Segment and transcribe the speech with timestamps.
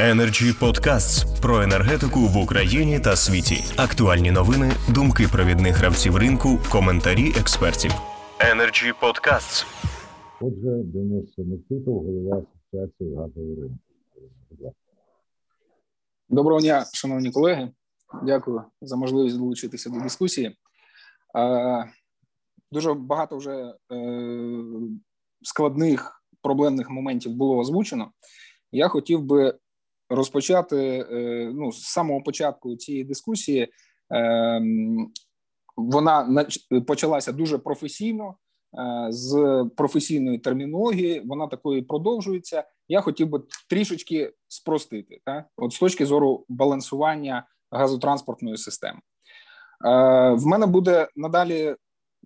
[0.00, 3.64] Energy Podcasts про енергетику в Україні та світі.
[3.76, 7.90] Актуальні новини, думки провідних гравців ринку, коментарі експертів.
[8.38, 9.66] Energy Podcasts.
[10.40, 14.74] Отже, Денис Микитов, голова асоціації газового ринку.
[16.28, 17.70] Доброго дня, шановні колеги.
[18.22, 20.56] Дякую за можливість долучитися до дискусії.
[22.72, 23.96] Дуже багато вже е,
[25.42, 28.10] складних проблемних моментів було озвучено.
[28.72, 29.58] Я хотів би
[30.10, 33.68] розпочати е, ну, з самого початку цієї дискусії.
[34.10, 35.10] Ем,
[35.76, 36.46] вона
[36.86, 38.34] почалася дуже професійно,
[38.78, 41.22] е, з професійної термінології.
[41.24, 42.64] Вона такою продовжується.
[42.88, 45.46] Я хотів би трішечки спростити, так?
[45.56, 48.98] от з точки зору балансування газотранспортної системи.
[48.98, 51.76] Е, в мене буде надалі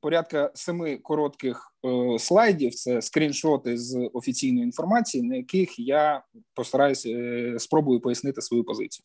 [0.00, 2.74] порядка семи коротких е, слайдів.
[2.74, 6.22] Це скріншоти з офіційної інформації, на яких я
[6.54, 9.04] постараюся е, спробую пояснити свою позицію.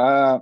[0.00, 0.40] Е,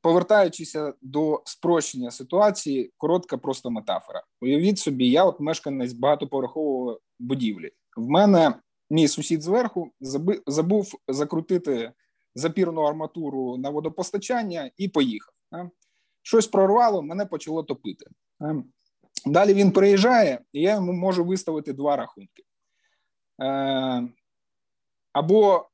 [0.00, 4.22] повертаючися до спрощення ситуації, коротка просто метафора.
[4.40, 7.70] Уявіть собі, я от мешканець багатоповерхової будівлі.
[7.96, 8.54] В мене
[8.90, 9.90] мій сусід зверху
[10.46, 11.92] забув закрутити
[12.34, 15.34] запірну арматуру на водопостачання і поїхав
[16.26, 18.06] щось прорвало, мене почало топити.
[18.42, 18.64] Е,
[19.26, 22.42] далі він приїжджає, і я йому можу виставити два рахунки.
[23.42, 24.08] Е,
[25.12, 25.68] або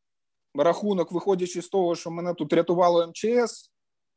[0.55, 3.73] рахунок, виходячи з того, що мене тут рятувало МЧС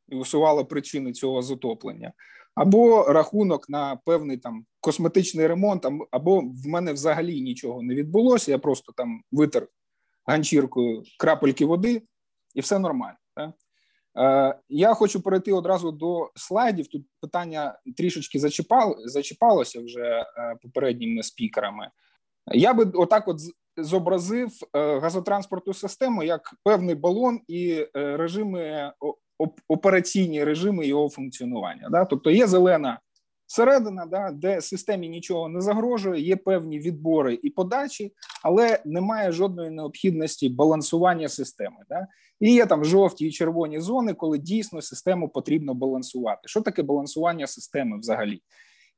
[0.08, 2.12] і усувало причини цього затоплення,
[2.54, 8.50] або рахунок на певний там косметичний ремонт, або в мене взагалі нічого не відбулося.
[8.50, 9.68] Я просто там витер
[10.26, 12.02] ганчіркою крапельки води,
[12.54, 13.18] і все нормально.
[13.34, 13.50] Так?
[14.18, 16.86] Е, я хочу перейти одразу до слайдів.
[16.86, 20.24] Тут питання трішечки зачіпало, зачіпалося вже е,
[20.62, 21.90] попередніми спікерами.
[22.46, 23.36] Я би отак, от
[23.76, 28.92] зобразив е, газотранспортну систему як певний балон і режими
[29.68, 32.06] операційні режими його функціонування.
[32.10, 32.98] Тобто є зелена
[33.46, 38.12] середина, да, де системі нічого не загрожує, є певні відбори і подачі,
[38.42, 41.76] але немає жодної необхідності балансування системи.
[41.88, 42.06] Да?
[42.40, 46.40] І є там жовті і червоні зони, коли дійсно систему потрібно балансувати.
[46.44, 48.42] Що таке балансування системи взагалі?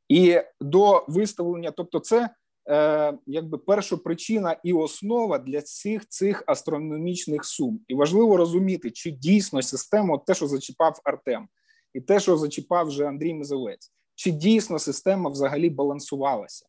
[0.08, 2.30] І до виставлення, тобто, це
[2.70, 7.80] е, якби перша причина і основа для всіх цих астрономічних сум.
[7.88, 11.48] І важливо розуміти, чи дійсно система, те, що зачіпав Артем,
[11.94, 16.66] і те, що зачіпав вже Андрій Мизовець, чи дійсно система взагалі балансувалася?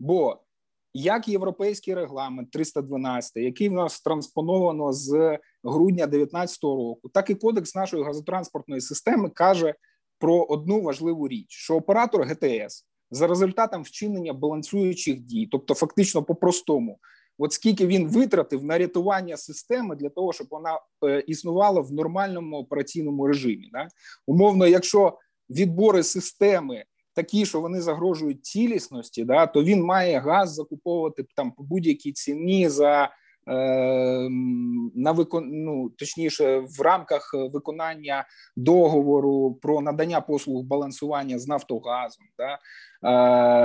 [0.00, 0.40] Бо
[0.94, 7.74] як європейський регламент 312, який в нас транспоновано з грудня 2019 року, так і кодекс
[7.74, 9.74] нашої газотранспортної системи каже
[10.18, 16.98] про одну важливу річ: що оператор ГТС за результатом вчинення балансуючих дій, тобто фактично по-простому,
[17.38, 22.56] от скільки він витратив на рятування системи для того, щоб вона е, існувала в нормальному
[22.56, 23.88] операційному режимі, да?
[24.26, 25.18] умовно, якщо
[25.50, 26.84] відбори системи
[27.14, 32.68] такі, що вони загрожують цілісності, да, то він має газ закуповувати там по будь-якій ціні
[32.68, 33.10] за
[33.48, 34.28] е,
[34.94, 35.50] на викон...
[35.52, 38.24] ну, точніше в рамках виконання
[38.56, 42.26] договору про надання послуг балансування з Нафтогазом.
[42.38, 42.58] Да,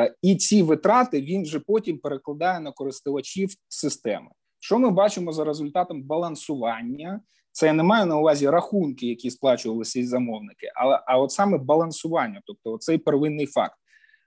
[0.06, 4.28] е, І ці витрати він вже потім перекладає на користувачів системи.
[4.60, 7.22] Що ми бачимо за результатом балансування?
[7.58, 11.58] Це я не маю на увазі рахунки, які сплачувалися із замовники, але а от саме
[11.58, 13.76] балансування, тобто цей первинний факт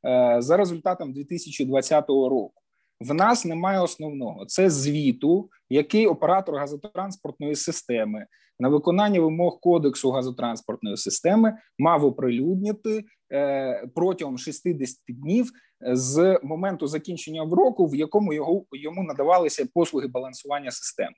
[0.07, 2.53] е, за результатом 2020 року.
[3.01, 8.27] В нас немає основного це звіту, який оператор газотранспортної системи
[8.59, 17.49] на виконання вимог кодексу газотранспортної системи мав оприлюднити е, протягом 60 днів з моменту закінчення
[17.53, 21.15] року, в якому його йому надавалися послуги балансування системи.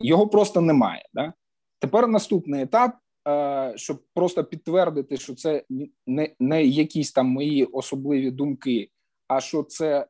[0.00, 1.08] Його просто немає.
[1.14, 1.32] Да?
[1.78, 2.96] Тепер наступний етап,
[3.28, 5.64] е, щоб просто підтвердити, що це
[6.06, 8.90] не, не якісь там мої особливі думки,
[9.28, 10.06] а що це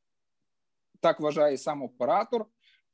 [1.00, 2.46] так вважає сам оператор.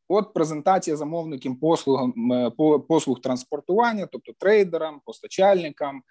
[0.09, 2.51] От презентація замовникам послугам е,
[2.89, 6.03] послуг транспортування, тобто трейдерам, постачальникам е,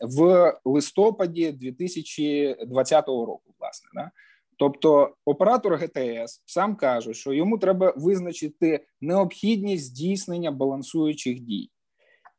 [0.00, 4.10] в листопаді 2020 року, власне, да?
[4.58, 11.70] Тобто оператор ГТС сам каже, що йому треба визначити необхідність здійснення балансуючих дій,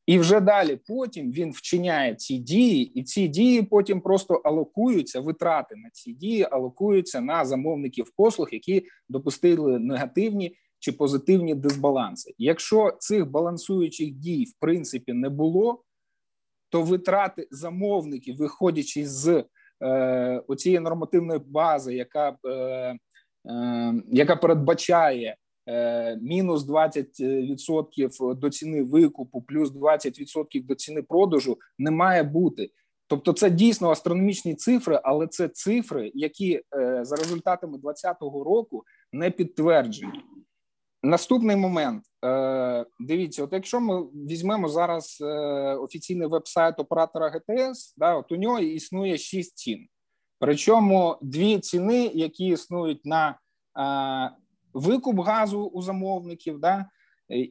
[0.05, 5.19] і вже далі потім він вчиняє ці дії, і ці дії потім просто алокуються.
[5.19, 12.33] Витрати на ці дії алокуються на замовників послуг, які допустили негативні чи позитивні дисбаланси.
[12.37, 15.83] Якщо цих балансуючих дій в принципі не було,
[16.69, 19.43] то витрати замовників, виходячи з
[19.81, 22.97] е, оцієї нормативної бази, яка е, е,
[24.11, 25.35] яка передбачає
[26.21, 32.69] мінус 20% до ціни викупу, плюс 20% до ціни продажу не має бути.
[33.07, 36.61] Тобто, це дійсно астрономічні цифри, але це цифри, які
[37.01, 38.83] за результатами 2020 року
[39.13, 40.21] не підтверджені.
[41.03, 42.03] Наступний момент.
[42.99, 45.21] Дивіться, от якщо ми візьмемо зараз
[45.79, 49.87] офіційний веб-сайт оператора ГТС, да, от у нього існує шість цін.
[50.39, 53.39] Причому дві ціни, які існують на
[54.73, 56.85] викуп газу у замовників, да,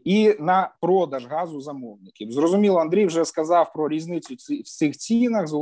[0.04, 2.32] і на продаж газу замовників.
[2.32, 5.54] Зрозуміло, Андрій вже сказав про різницю в цих цінах з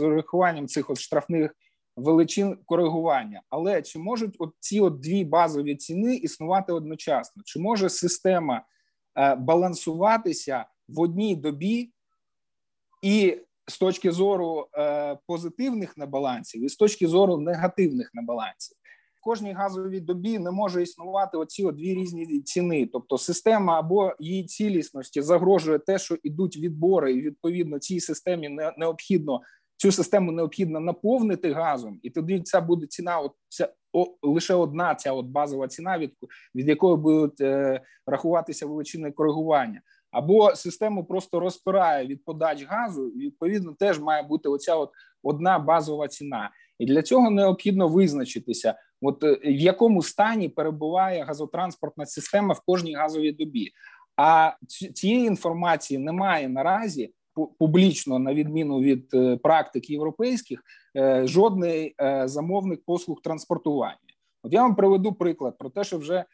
[0.00, 1.54] урахуванням цих от штрафних
[1.96, 3.42] величин коригування.
[3.50, 7.42] Але чи можуть от ці от дві базові ціни існувати одночасно?
[7.44, 8.64] Чи може система
[9.18, 11.92] е, балансуватися в одній добі
[13.02, 18.76] і з точки зору е, позитивних небалансів, і з точки зору негативних небалансів?
[19.22, 22.88] кожній газовій добі не може існувати оці дві різні ціни.
[22.92, 28.72] Тобто, система або її цілісності загрожує те, що ідуть відбори, і відповідно цій системі не
[28.78, 29.40] необхідно
[29.82, 33.18] цю систему необхідно наповнити газом, і тоді ця буде ціна.
[33.18, 36.12] От ця о, лише одна ця от базова ціна, від
[36.54, 39.80] від якої будуть е, рахуватися величини коригування.
[40.10, 44.90] Або систему просто розпирає від подач газу, і відповідно теж має бути оця от
[45.22, 52.06] одна базова ціна, і для цього необхідно визначитися, от е, в якому стані перебуває газотранспортна
[52.06, 53.70] система в кожній газовій добі.
[54.16, 54.52] А
[54.94, 57.12] цієї інформації немає наразі
[57.58, 60.62] публічно, на відміну від е, практик європейських,
[60.96, 61.94] е, жодний
[62.24, 63.96] замовник послуг транспортування.
[64.42, 66.24] От я вам приведу приклад про те, що вже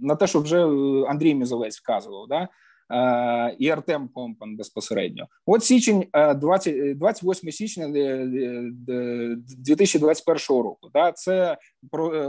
[0.00, 0.64] на те, що вже
[1.08, 2.28] Андрій Мізовець вказував.
[2.28, 2.48] Да?
[2.92, 5.26] Е, і Артем Компан безпосередньо.
[5.46, 6.04] От січень
[6.36, 10.90] 20, 28 е, січня 2021 е, року.
[10.94, 11.56] Да, це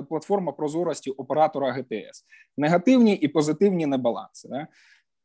[0.10, 2.26] платформа прозорості оператора ГТС,
[2.58, 4.48] негативні і позитивні небаланси.
[4.48, 4.68] Да?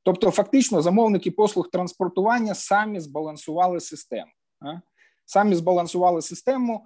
[0.08, 4.30] Тобто, фактично, замовники послуг транспортування самі збалансували систему.
[5.26, 6.84] Самі збалансували систему,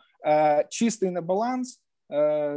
[0.68, 1.82] чистий небаланс.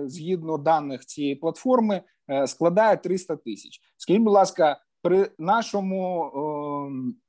[0.05, 2.01] Згідно даних цієї платформи,
[2.45, 3.79] складає 300 тисяч.
[3.97, 7.24] Скажіть, будь ласка, при нашому ем, е,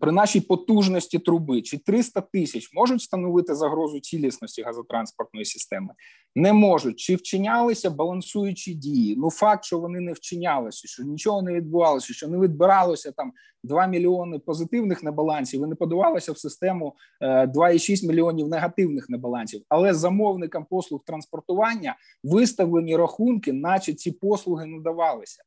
[0.00, 5.88] при нашій потужності труби чи 300 тисяч можуть встановити загрозу цілісності газотранспортної системи?
[6.34, 9.16] Не можуть чи вчинялися балансуючі дії?
[9.18, 13.32] Ну факт, що вони не вчинялися, що нічого не відбувалося, що не відбиралося там
[13.64, 19.62] 2 мільйони позитивних небалансів, і не подавалося в систему 2,6 е, мільйонів негативних небалансів.
[19.68, 25.42] Але замовникам послуг транспортування виставлені рахунки, наче ці послуги надавалися.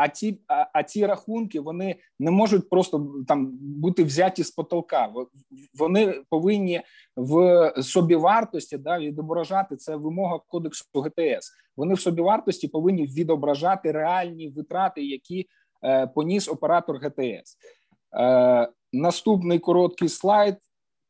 [0.00, 5.12] А ті а, а ті рахунки вони не можуть просто там бути взяті з потолка.
[5.78, 6.82] Вони повинні
[7.16, 11.52] в собівартості да відображати це вимога кодексу ГТС.
[11.76, 15.46] Вони в собівартості повинні відображати реальні витрати, які
[15.84, 17.56] е, поніс оператор ГТС.
[18.16, 20.56] Е, Наступний короткий слайд,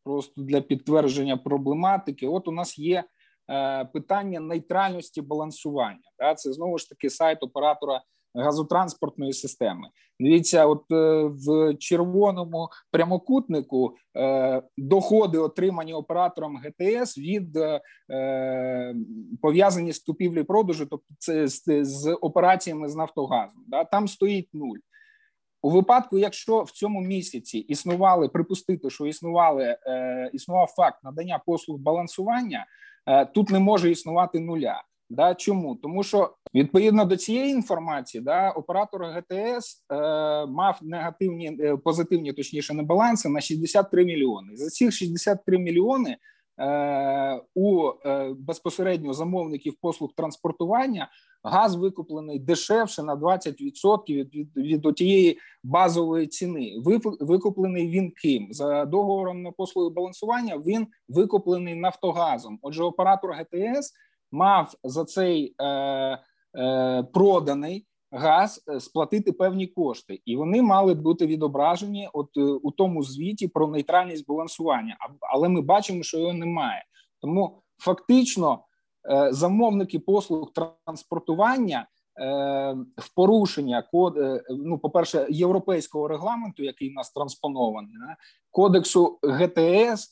[0.05, 2.29] просто для підтвердження проблематики.
[2.29, 3.05] От у нас є
[3.51, 6.11] е, питання нейтральності балансування.
[6.19, 6.35] Да?
[6.35, 8.03] Це знову ж таки сайт оператора
[8.35, 9.89] газотранспортної системи.
[10.21, 18.95] Дивіться, от е, в червоному прямокутнику е, доходи, отримані оператором ГТС від е,
[19.43, 21.49] пов'язані з купівлі продажу, тобто це
[21.85, 23.65] з, операціями з Нафтогазом.
[23.67, 24.79] Да, там стоїть нуль.
[25.63, 29.77] У випадку, якщо в цьому місяці існували, припустити, що існували
[30.33, 32.67] існував факт надання послуг балансування,
[33.35, 34.83] тут не може існувати нуля.
[35.11, 39.97] Да, Чому тому, що відповідно до цієї інформації, да, оператор ГТС е,
[40.47, 44.57] мав негативні е, позитивні, точніше, небаланси на 63 мільйони.
[44.57, 46.17] За цих 63 мільйони
[46.61, 51.09] е, у е, безпосередньо замовників послуг транспортування
[51.43, 56.75] газ викуплений дешевше на 20% від, від, від тієї базової ціни.
[57.21, 60.59] викуплений він ким за договором на послуги балансування.
[60.59, 62.59] Він викуплений Нафтогазом.
[62.63, 63.93] Отже, оператор ГТС
[64.33, 65.67] мав за цей е,
[66.59, 72.71] е, проданий газ е, сплатити певні кошти, і вони мали бути відображені от е, у
[72.71, 74.97] тому звіті про нейтральність балансування.
[75.35, 76.85] але ми бачимо, що його немає.
[77.21, 78.65] Тому фактично
[79.11, 81.87] е, замовники послуг транспортування.
[82.97, 84.19] В порушення код,
[84.51, 87.93] ну, по перше, європейського регламенту, який у нас транспонований,
[88.51, 90.11] кодексу ГТС,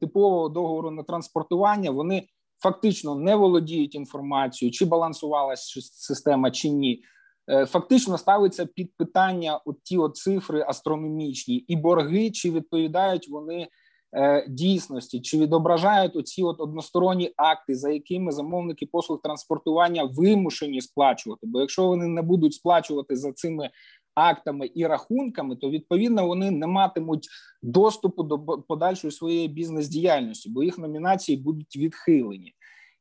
[0.00, 2.28] типового договору на транспортування, вони
[2.64, 7.02] фактично не володіють інформацією, чи балансувалася система, чи ні.
[7.50, 13.68] Е, фактично ставиться під питання от ті от цифри астрономічні і борги, чи відповідають вони
[14.16, 21.46] е, дійсності, чи відображають оці от односторонні акти, за якими замовники послуг транспортування вимушені сплачувати.
[21.46, 23.70] Бо якщо вони не будуть сплачувати за цими
[24.14, 27.28] актами і рахунками, то відповідно вони не матимуть
[27.62, 32.54] доступу до подальшої своєї бізнес-діяльності, бо їх номінації будуть відхилені.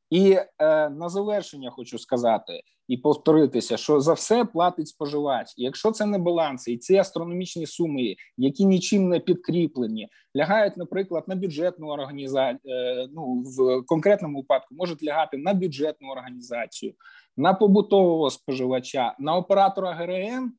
[0.10, 5.54] І е, на завершення хочу сказати і повторитися, що за все платить споживач.
[5.58, 11.24] І Якщо це не баланси, і ці астрономічні суми, які нічим не підкріплені, лягають, наприклад,
[11.28, 16.94] на бюджетну організацію, е, ну в конкретному випадку можуть лягати на бюджетну організацію,
[17.38, 20.54] на побутового споживача, на оператора ГРМ.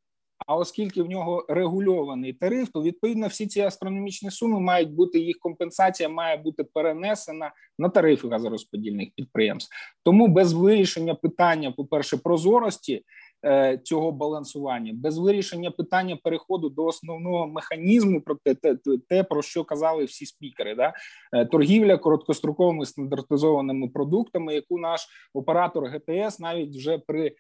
[0.47, 5.39] А оскільки в нього регульований тариф, то відповідно всі ці астрономічні суми мають бути їх
[5.39, 9.75] компенсація має бути перенесена на тарифи газорозподільних підприємств.
[10.05, 13.05] Тому без вирішення питання, по перше, прозорості
[13.45, 18.77] е, цього балансування, без вирішення питання переходу до основного механізму, про те,
[19.09, 20.93] те, про що казали всі спікери, да
[21.33, 27.33] е, торгівля короткостроковими стандартизованими продуктами, яку наш оператор ГТС навіть вже при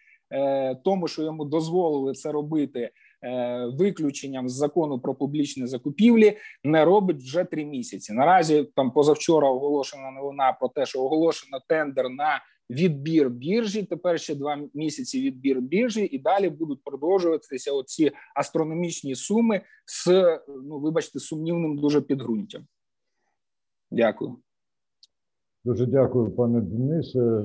[0.84, 2.90] тому, що йому дозволили це робити
[3.22, 8.12] е, виключенням з закону про публічні закупівлі, не робить вже три місяці.
[8.12, 12.40] Наразі там позавчора оголошена новина про те, що оголошено тендер на
[12.70, 13.82] відбір біржі.
[13.82, 20.06] Тепер ще два місяці відбір біржі, і далі будуть продовжуватися оці астрономічні суми з
[20.48, 22.66] ну, вибачте, сумнівним дуже підґрунтям.
[23.90, 24.36] Дякую.
[25.64, 27.44] Дуже дякую, пане Денисе.